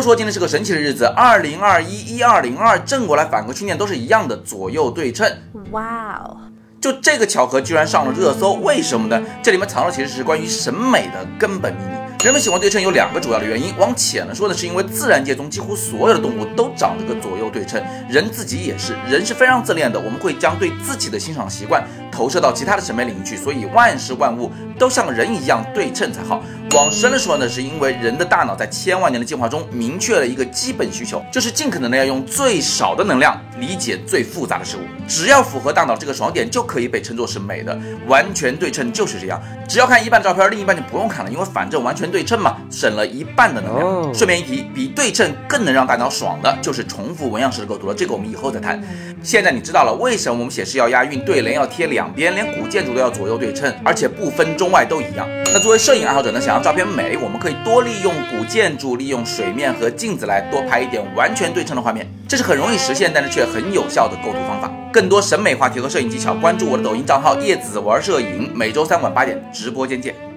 [0.00, 5.30] 都说今天是个神奇的日子，二零二一一二零二正过来反过去念都是一样的，左右对称。
[5.72, 6.38] 哇哦！
[6.80, 9.22] 就这个巧合居然上了热搜，为什么呢？
[9.42, 12.19] 这里面藏的其实是关于审美的根本秘密。
[12.22, 21.82] 人们喜欢对称有两个主要的原因，往浅了说呢，是因为自然界中几乎所有的动物都长得个左右对称，人自己也是，人是非常自恋的，我们会将对自己的欣赏习惯
[22.12, 26.42] 投射到其他的审美领域去，所以万事万物都像人一样对称才好。
[26.72, 34.80] 往深了说呢，是因为人的大脑在千万年的进化中明确了一个基本需求，就是尽可能的要用最少的能量理解最复杂的事物。
[35.08, 37.76] 只要符合大脑这个爽点，就可以被称作是美的。
[38.06, 44.14] 完全对称就是这样，只要看一半照片，另一半就不用看了，因为反正完全对称嘛，省了一半的能量。
[44.14, 48.82] 顺便一提，比对称更能让大脑爽的就是重复纹样式的构图了，这个我们以后再谈。
[49.22, 55.28] 现在你知道了为什么我们写诗要押韵，对联要贴两边，连古建筑都要左右对称，而且不分中外都一样。
[55.52, 64.70] 那作为摄影爱好者呢，想要照片美，我们可以多利用古建筑，利用水面和镜子来多拍一点完全对称的画面，这是很容易实现，但是却很有效的构图方法。
[64.92, 70.29] 更多审美话题和摄影技巧，关注我的抖音账号叶子玩摄影，每周三晚八点直播间见。